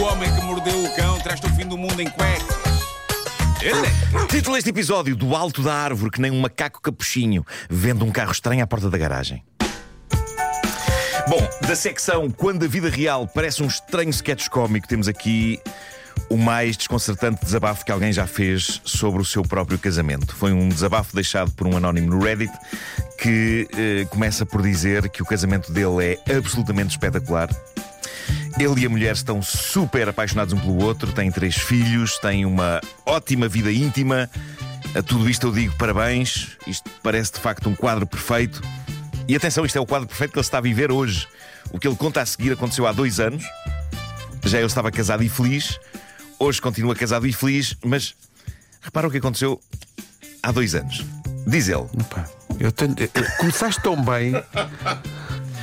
[0.00, 2.56] O homem que mordeu o cão traz-te o fim do mundo em cuecas.
[4.30, 8.32] Título deste episódio: Do alto da árvore, que nem um macaco capuchinho, vendo um carro
[8.32, 9.44] estranho à porta da garagem.
[11.28, 15.60] Bom, da secção Quando a vida real parece um estranho sketch cómico, temos aqui
[16.30, 20.34] o mais desconcertante desabafo que alguém já fez sobre o seu próprio casamento.
[20.34, 22.52] Foi um desabafo deixado por um anónimo no Reddit
[23.18, 27.50] que eh, começa por dizer que o casamento dele é absolutamente espetacular.
[28.58, 32.80] Ele e a mulher estão super apaixonados um pelo outro, têm três filhos, têm uma
[33.06, 34.28] ótima vida íntima.
[34.94, 36.56] A tudo isto eu digo parabéns.
[36.66, 38.60] Isto parece de facto um quadro perfeito.
[39.28, 41.26] E atenção, isto é o quadro perfeito que ele está a viver hoje.
[41.72, 43.44] O que ele conta a seguir aconteceu há dois anos.
[44.44, 45.78] Já ele estava casado e feliz.
[46.38, 48.14] Hoje continua casado e feliz, mas
[48.80, 49.60] repara o que aconteceu
[50.42, 51.04] há dois anos.
[51.46, 51.86] Diz ele.
[52.00, 52.28] Opa,
[52.58, 54.32] eu tenho- eu- começaste tão bem.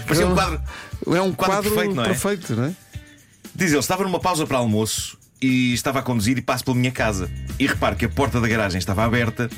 [0.09, 0.61] É um quadro.
[1.07, 2.07] É um Quadro quadro, perfeito, não é?
[2.07, 2.73] perfeito, não é?
[3.55, 6.91] Diz ele, estava numa pausa para almoço e estava a conduzir e passo pela minha
[6.91, 7.29] casa.
[7.59, 9.49] E reparo que a porta da garagem estava aberta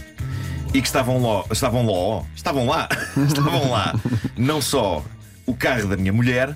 [0.73, 2.87] e que estavam lá, estavam lá, estavam lá,
[3.27, 3.99] estavam lá,
[4.37, 5.03] não só
[5.45, 6.55] o carro da minha mulher,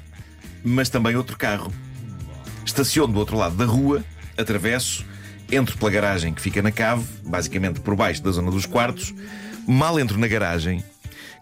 [0.63, 1.73] mas também outro carro.
[2.65, 4.03] Estaciono do outro lado da rua,
[4.37, 5.05] atravesso,
[5.51, 9.13] entro pela garagem que fica na cave, basicamente por baixo da zona dos quartos.
[9.67, 10.83] Mal entro na garagem,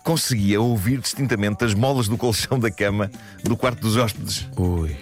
[0.03, 3.11] conseguia ouvir distintamente as molas do colchão da cama
[3.43, 4.95] do quarto dos hóspedes Ui.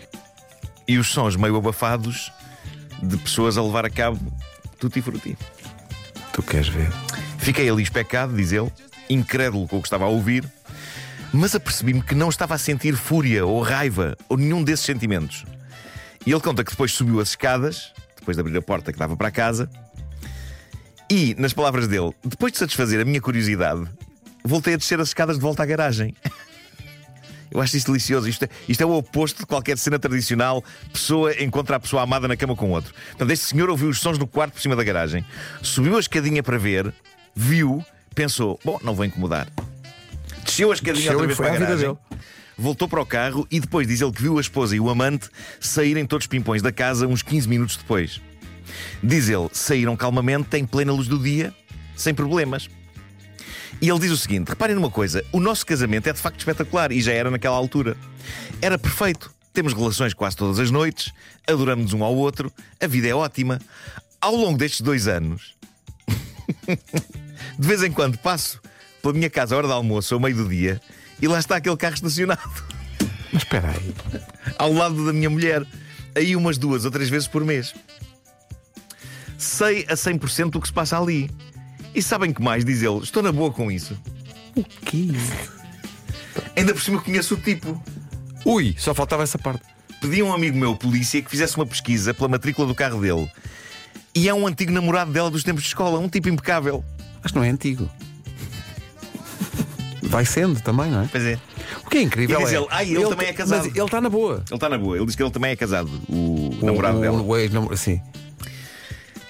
[0.87, 2.31] e os sons meio abafados
[3.01, 4.19] de pessoas a levar a cabo
[4.79, 5.37] tutti frutti.
[6.33, 6.89] Tu queres ver?
[7.37, 8.71] Fiquei ali especado, diz ele,
[9.09, 10.49] incrédulo com o que estava a ouvir,
[11.33, 15.45] mas apercebi-me que não estava a sentir fúria ou raiva ou nenhum desses sentimentos.
[16.25, 19.15] E ele conta que depois subiu as escadas, depois de abrir a porta que dava
[19.15, 19.69] para a casa,
[21.09, 23.87] e, nas palavras dele, depois de satisfazer a minha curiosidade,
[24.43, 26.15] voltei a descer as escadas de volta à garagem.
[27.51, 28.29] Eu acho isto delicioso.
[28.29, 30.63] Isto é, isto é o oposto de qualquer cena tradicional.
[30.93, 32.93] Pessoa encontra a pessoa amada na cama com outro.
[33.09, 35.25] Portanto, este senhor ouviu os sons do quarto por cima da garagem,
[35.61, 36.93] subiu a escadinha para ver,
[37.35, 39.47] viu, pensou: bom, não vou incomodar.
[40.43, 41.97] Desceu a escadinha Desceu outra vez para a garagem.
[42.57, 45.29] Voltou para o carro e depois diz ele que viu a esposa e o amante
[45.61, 48.21] saírem todos pimpões da casa uns 15 minutos depois.
[49.01, 51.53] Diz ele, saíram calmamente, em plena luz do dia,
[51.95, 52.69] sem problemas.
[53.81, 56.91] E ele diz o seguinte: reparem numa coisa, o nosso casamento é de facto espetacular
[56.91, 57.95] e já era naquela altura.
[58.61, 59.31] Era perfeito.
[59.53, 61.11] Temos relações quase todas as noites,
[61.47, 63.59] adoramos um ao outro, a vida é ótima.
[64.21, 65.55] Ao longo destes dois anos,
[67.57, 68.61] de vez em quando passo
[69.01, 70.79] pela minha casa à hora de almoço, ao meio do dia,
[71.21, 72.41] e lá está aquele carro estacionado,
[73.33, 73.95] Mas espera aí.
[74.57, 75.65] ao lado da minha mulher,
[76.15, 77.73] aí umas duas ou três vezes por mês.
[79.37, 81.29] Sei a 100% o que se passa ali.
[81.93, 83.97] E sabem que mais, diz ele, estou na boa com isso.
[84.55, 85.07] O quê?
[86.55, 87.81] Ainda por cima conheço o tipo.
[88.45, 89.61] Ui, só faltava essa parte.
[90.01, 93.29] Pedi a um amigo meu, polícia, que fizesse uma pesquisa pela matrícula do carro dele.
[94.15, 96.83] E é um antigo namorado dela dos tempos de escola, um tipo impecável.
[97.21, 97.89] Mas não é antigo.
[100.03, 101.07] Vai sendo também, não é?
[101.11, 101.39] Pois é.
[101.85, 102.57] O que é incrível E diz é.
[102.57, 104.43] ele, "Ah, ele também é casado." Mas ele está na boa.
[104.47, 104.95] Ele está na boa.
[104.97, 107.21] Ele diz que ele também é casado, o namorado o, dela.
[107.21, 108.01] O, ex-namorado, sim.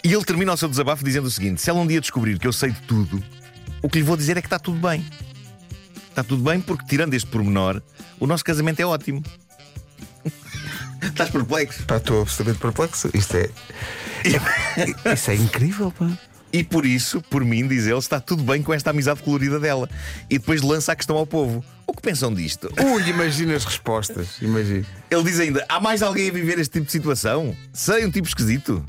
[0.04, 2.48] E ele termina o seu desabafo dizendo o seguinte: se ela um dia descobrir que
[2.48, 3.24] eu sei de tudo,
[3.82, 5.06] o que lhe vou dizer é que está tudo bem.
[6.10, 7.82] Está tudo bem porque, tirando este pormenor,
[8.20, 9.24] o nosso casamento é ótimo.
[11.02, 11.86] Estás perplexo?
[11.86, 13.10] Pá, estou absolutamente perplexo.
[13.14, 13.50] Isto é.
[15.14, 16.10] Isso é incrível, pá.
[16.52, 19.88] E por isso, por mim, diz ele, está tudo bem com esta amizade colorida dela.
[20.30, 22.72] E depois lança a questão ao povo: o que pensam disto?
[22.84, 24.42] Ui, imagina as respostas.
[24.42, 24.86] Imagina.
[25.12, 27.56] Ele diz ainda: há mais alguém a viver este tipo de situação?
[27.72, 28.84] Sei, um tipo esquisito.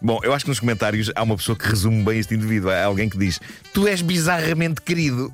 [0.00, 2.70] Bom, eu acho que nos comentários há uma pessoa que resume bem este indivíduo.
[2.70, 3.40] Há alguém que diz:
[3.72, 5.32] Tu és bizarramente querido.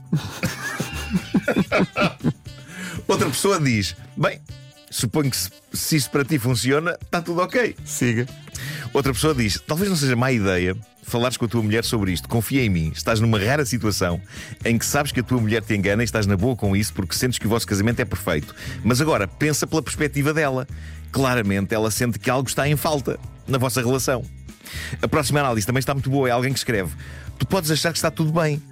[3.09, 4.41] Outra pessoa diz: Bem,
[4.91, 7.75] suponho que se, se isso para ti funciona, está tudo ok.
[7.85, 8.27] Siga.
[8.93, 12.29] Outra pessoa diz: Talvez não seja má ideia falares com a tua mulher sobre isto.
[12.29, 12.93] Confia em mim.
[12.95, 14.21] Estás numa rara situação
[14.65, 16.95] em que sabes que a tua mulher te engana e estás na boa com isso
[16.95, 18.55] porque sentes que o vosso casamento é perfeito.
[18.83, 20.67] Mas agora, pensa pela perspectiva dela.
[21.11, 24.25] Claramente, ela sente que algo está em falta na vossa relação.
[25.01, 26.29] A próxima análise também está muito boa.
[26.29, 26.93] É alguém que escreve:
[27.39, 28.63] Tu podes achar que está tudo bem.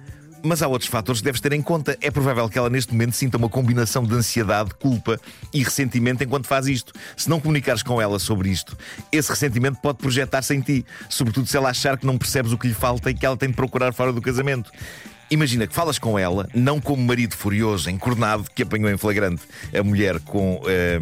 [0.43, 1.95] Mas há outros fatores que deves ter em conta.
[2.01, 5.19] É provável que ela neste momento sinta uma combinação de ansiedade, culpa
[5.53, 6.93] e ressentimento enquanto faz isto.
[7.15, 8.75] Se não comunicares com ela sobre isto,
[9.11, 12.67] esse ressentimento pode projetar-se em ti, sobretudo se ela achar que não percebes o que
[12.67, 14.71] lhe falta e que ela tem de procurar fora do casamento.
[15.29, 19.43] Imagina que falas com ela, não como marido furioso, encornado, que apanhou em flagrante
[19.73, 20.99] a mulher com, eh,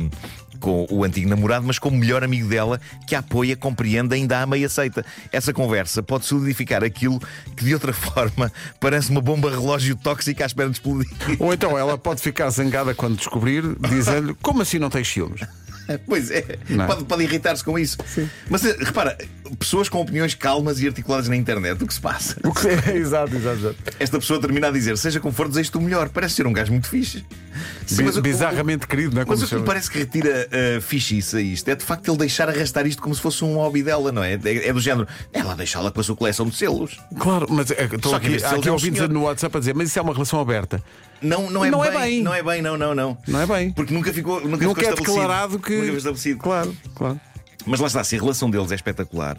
[0.60, 4.58] com o antigo namorado, mas como melhor amigo dela, que a apoia, compreende, ainda ama
[4.58, 5.06] e aceita.
[5.32, 7.20] Essa conversa pode solidificar aquilo
[7.56, 11.10] que de outra forma parece uma bomba relógio tóxica à espera de explodir.
[11.40, 15.42] Ou então ela pode ficar zangada quando descobrir, dizendo-lhe: Como assim não tens ciúmes?
[16.06, 16.88] Pois é, Não é?
[16.88, 17.98] pode, pode irritar-se com isso.
[18.48, 19.18] Mas eh, repara,
[19.58, 22.36] pessoas com opiniões calmas e articuladas na internet, o que se passa?
[22.44, 22.96] O que é?
[22.98, 23.76] exato, exato, exato.
[24.00, 26.10] Esta pessoa termina a dizer: Seja como for, desejo-te o melhor.
[26.10, 27.26] Parece ser um gajo muito fixe.
[27.86, 29.26] Sim, mas o- Bizarramente querido, não é?
[29.26, 30.48] Mas Como o que me parece que retira
[30.78, 33.56] uh, fichice a isto é de facto ele deixar arrastar isto como se fosse um
[33.56, 34.34] hobby dela, não é?
[34.44, 37.00] É, é do género, ela deixá-la com a sua coleção de selos.
[37.20, 39.10] Claro, mas é, estou aqui, há aqui é ouvintes senhor.
[39.10, 40.82] no WhatsApp a dizer, mas isso é uma relação aberta.
[41.22, 42.24] Não, não, é, Não é bem, bem.
[42.24, 43.18] Não é bem, não, não, não.
[43.28, 43.72] Não é bem.
[43.74, 45.12] Porque nunca ficou, nunca Nunca ficou é estabelecido.
[45.20, 45.74] declarado que.
[45.74, 46.40] Nunca foi estabelecido.
[46.40, 47.20] Claro, claro.
[47.66, 49.38] Mas lá está, se a relação deles é espetacular,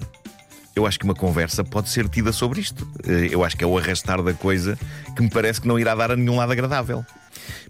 [0.75, 2.87] eu acho que uma conversa pode ser tida sobre isto.
[3.07, 4.79] Eh, Eu acho que é o arrastar da coisa
[5.17, 7.05] que me parece que não irá dar a nenhum lado agradável.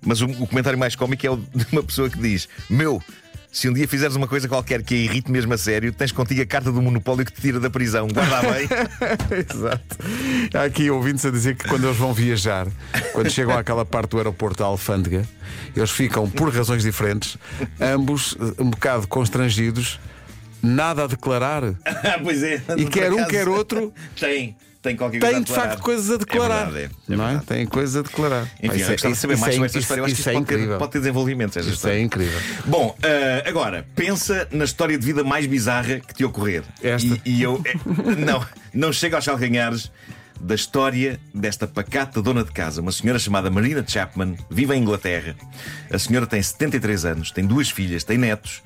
[0.05, 3.03] Mas o, comentário mais cómico é o de uma pessoa que diz: Meu,
[3.53, 6.43] se um dia fizeres uma coisa qualquer que a irrite mesmo a sério, tens contigo
[6.43, 8.07] a carta do monopólio que te tira da prisão.
[8.09, 8.69] Guarda bem.
[9.39, 9.99] Exato.
[10.55, 12.67] Há aqui ouvintes a dizer que quando eles vão viajar,
[13.13, 15.27] quando chegam àquela parte do aeroporto da Alfândega,
[15.75, 17.37] eles ficam, por razões diferentes,
[17.81, 19.99] ambos eh, um bocado constrangidos,
[20.63, 21.63] nada a declarar.
[22.23, 22.63] Pois é.
[22.77, 26.17] E quer um, quer outro, Tem, tem qualquer coisa têm a de facto coisas a
[26.17, 26.69] declarar.
[26.69, 27.29] É verdade, é, é não é?
[27.29, 27.47] verdade.
[27.47, 28.43] Têm coisas a declarar.
[28.63, 30.01] Enfim, Pá, eu gostava de saber mais é sobre esta história.
[30.01, 30.79] Eu acho que isso isto é pode ter, incrível.
[30.79, 31.57] pode ter desenvolvimentos.
[31.57, 31.97] Esta Isso história.
[31.97, 32.41] é incrível.
[32.65, 36.63] Bom, eh, agora, pensa na história de vida mais bizarra que te ocorrer.
[36.83, 37.07] Esta.
[37.07, 37.61] E, e eu.
[37.65, 37.75] eh,
[38.17, 39.91] não, não chego aos calcanhares
[40.41, 45.37] da história desta pacata dona de casa, uma senhora chamada Marina Chapman, vive em Inglaterra.
[45.93, 48.63] A senhora tem 73 anos, tem duas filhas, tem netos.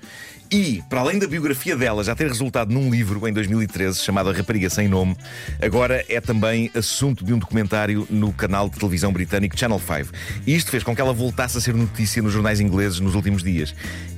[0.51, 4.33] E, para além da biografia dela já ter resultado num livro em 2013 chamado A
[4.33, 5.17] Rapariga Sem Nome,
[5.61, 10.13] agora é também assunto de um documentário no canal de televisão britânico Channel 5.
[10.47, 13.43] E isto fez com que ela voltasse a ser notícia nos jornais ingleses nos últimos
[13.43, 13.75] dias.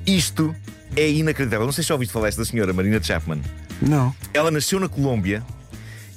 [0.06, 0.55] Isto
[0.94, 1.64] é inacreditável.
[1.64, 3.41] Não sei se já ouviste falar desta senhora, Marina Chapman.
[3.81, 4.14] Não.
[4.35, 5.43] Ela nasceu na Colômbia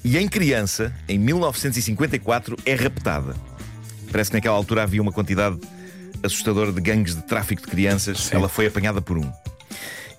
[0.03, 3.35] e, em criança, em 1954, é raptada.
[4.11, 5.59] Parece que naquela altura havia uma quantidade
[6.23, 8.31] assustadora de gangues de tráfico de crianças.
[8.31, 9.31] Ela foi apanhada por um.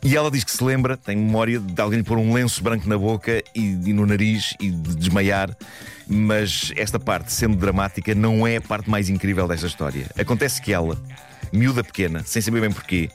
[0.03, 2.89] E ela diz que se lembra, tem memória de alguém lhe pôr um lenço branco
[2.89, 5.55] na boca e, e no nariz e de desmaiar.
[6.09, 10.07] Mas esta parte, sendo dramática, não é a parte mais incrível desta história.
[10.19, 10.99] Acontece que ela,
[11.53, 13.11] miúda pequena, sem saber bem porquê,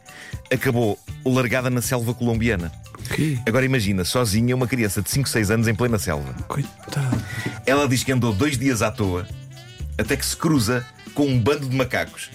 [0.51, 2.71] acabou largada na selva colombiana.
[3.13, 3.39] Que?
[3.47, 6.33] Agora imagina, sozinha, uma criança de 5, 6 anos em plena selva.
[6.47, 7.23] Coitado.
[7.65, 9.27] Ela diz que andou dois dias à toa
[9.97, 12.29] até que se cruza com um bando de macacos.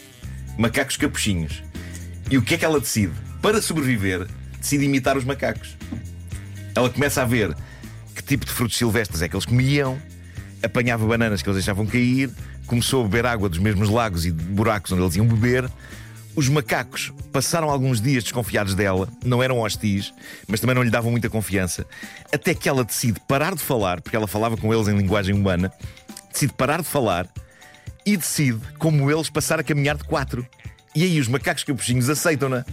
[0.57, 1.63] Macacos capuchinhos.
[2.31, 3.13] E o que é que ela decide?
[3.43, 4.27] Para sobreviver,
[4.59, 5.77] decide imitar os macacos.
[6.75, 7.55] Ela começa a ver
[8.15, 10.01] que tipo de frutos silvestres é que eles comiam,
[10.63, 12.31] apanhava bananas que eles deixavam cair,
[12.71, 15.69] começou a beber água dos mesmos lagos e buracos onde eles iam beber.
[16.37, 20.15] Os macacos passaram alguns dias desconfiados dela, não eram hostis,
[20.47, 21.85] mas também não lhe davam muita confiança,
[22.33, 25.73] até que ela decide parar de falar, porque ela falava com eles em linguagem humana,
[26.33, 27.27] decide parar de falar
[28.07, 30.47] e decide, como eles, passar a caminhar de quatro.
[30.95, 32.65] E aí os macacos capuchinhos aceitam-na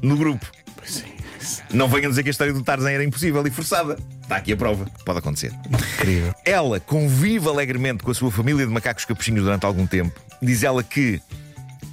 [0.00, 0.46] no grupo.
[1.72, 3.98] Não venham dizer que a história do Tarzan era impossível e forçada.
[4.22, 4.86] Está aqui a prova.
[5.04, 5.52] Pode acontecer.
[5.68, 6.34] Incrível.
[6.44, 10.20] Ela convive alegremente com a sua família de macacos capuchinhos durante algum tempo.
[10.42, 11.20] Diz ela que,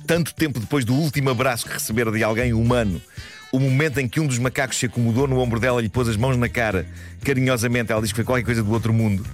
[0.05, 3.01] tanto tempo depois do último abraço que recebera de alguém humano,
[3.51, 6.07] o momento em que um dos macacos se acomodou no ombro dela e lhe pôs
[6.07, 6.85] as mãos na cara,
[7.23, 9.25] carinhosamente, ela diz que foi qualquer coisa do outro mundo.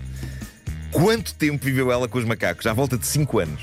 [0.91, 2.67] Quanto tempo viveu ela com os macacos?
[2.67, 3.61] À volta de 5 anos.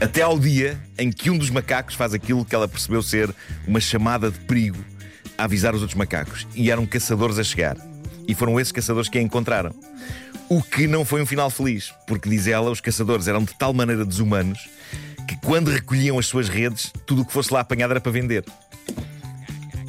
[0.00, 3.34] Até ao dia em que um dos macacos faz aquilo que ela percebeu ser
[3.66, 4.84] uma chamada de perigo
[5.38, 6.46] a avisar os outros macacos.
[6.54, 7.76] E eram caçadores a chegar.
[8.26, 9.74] E foram esses caçadores que a encontraram.
[10.48, 13.72] O que não foi um final feliz, porque, diz ela, os caçadores eram de tal
[13.72, 14.68] maneira desumanos
[15.26, 18.44] que, quando recolhiam as suas redes, tudo o que fosse lá apanhado era para vender.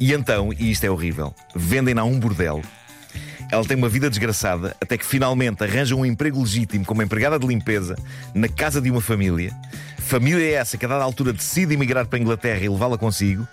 [0.00, 2.62] E então, e isto é horrível, vendem-na a um bordel.
[3.50, 7.46] Ela tem uma vida desgraçada até que finalmente arranja um emprego legítimo como empregada de
[7.46, 7.96] limpeza
[8.34, 9.52] na casa de uma família.
[9.98, 13.46] Família essa que a dada altura decide emigrar para a Inglaterra e levá-la consigo.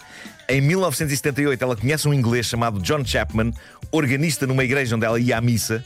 [0.48, 3.54] Em 1978 ela conhece um inglês chamado John Chapman,
[3.92, 5.84] organista numa igreja onde ela ia à missa.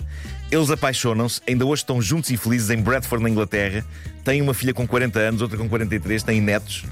[0.49, 3.85] Eles apaixonam-se, ainda hoje estão juntos e felizes em Bradford, na Inglaterra.
[4.23, 6.85] Têm uma filha com 40 anos, outra com 43, têm netos.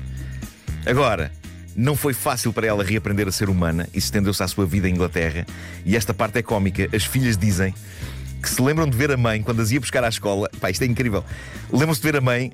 [0.85, 1.31] Agora,
[1.75, 4.93] não foi fácil para ela reaprender a ser humana e estendeu-se à sua vida em
[4.93, 5.45] Inglaterra.
[5.85, 6.87] E esta parte é cómica.
[6.95, 7.73] As filhas dizem
[8.41, 10.49] que se lembram de ver a mãe quando as ia buscar à escola.
[10.59, 11.23] Pá, isto é incrível.
[11.71, 12.53] Lembram-se de ver a mãe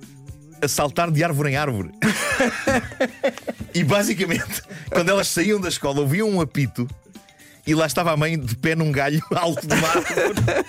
[0.61, 1.91] a saltar de árvore em árvore.
[3.73, 6.87] e basicamente, quando elas saíam da escola, ouviam um apito.
[7.65, 10.65] E lá estava a mãe de pé num galho alto de uma árvore.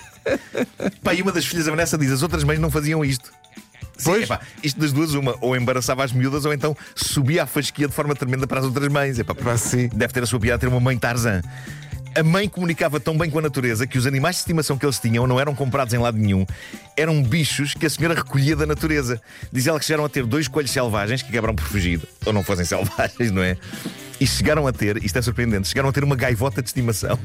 [1.01, 3.31] Pá, e uma das filhas, a Vanessa, diz: as outras mães não faziam isto.
[4.03, 4.23] Sim, Pois.
[4.23, 7.93] epá, isto das duas, uma, ou embaraçava as miúdas, ou então subia a fasquia de
[7.93, 9.17] forma tremenda para as outras mães.
[9.19, 9.89] Epá, Pá, sim.
[9.93, 11.41] Deve ter a sua piada ter uma mãe Tarzan.
[12.15, 14.99] A mãe comunicava tão bem com a natureza que os animais de estimação que eles
[14.99, 16.45] tinham não eram comprados em lado nenhum,
[16.95, 19.19] eram bichos que a senhora recolhia da natureza.
[19.51, 22.43] Diz ela que chegaram a ter dois coelhos selvagens que acabaram por fugir, ou não
[22.43, 23.57] fossem selvagens, não é?
[24.19, 27.17] E chegaram a ter, isto é surpreendente, chegaram a ter uma gaivota de estimação.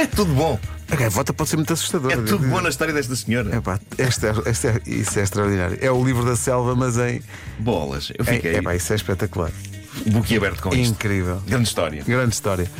[0.00, 0.58] É tudo bom.
[0.90, 2.14] A gaivota pode ser muito assustadora.
[2.14, 3.54] É tudo bom na história desta senhora.
[3.54, 5.78] Epá, este é, este é- isso é extraordinário.
[5.80, 7.22] É o livro da selva, mas em.
[7.58, 8.10] Bolas.
[8.18, 9.50] Eu fiquei epá, isso é espetacular.
[10.06, 10.92] boquiaberto com isto.
[10.92, 11.42] Incrível.
[11.46, 12.02] Grande história.
[12.04, 12.70] Grande história.